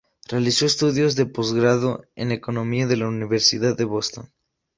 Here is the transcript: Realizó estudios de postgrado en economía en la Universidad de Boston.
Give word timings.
Realizó 0.29 0.65
estudios 0.65 1.15
de 1.15 1.27
postgrado 1.27 2.03
en 2.15 2.31
economía 2.31 2.85
en 2.85 2.97
la 3.01 3.07
Universidad 3.07 3.77
de 3.77 3.85
Boston. 3.85 4.33